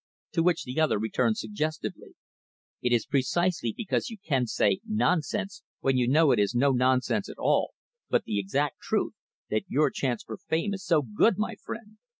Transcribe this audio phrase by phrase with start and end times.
[0.31, 2.15] To which the other returned suggestively,
[2.81, 7.29] "It is precisely because you can say, 'nonsense,' when you know it is no nonsense
[7.29, 7.75] at all,
[8.09, 9.13] but the exact truth,
[9.51, 11.99] that your chance for fame is so good, my friend."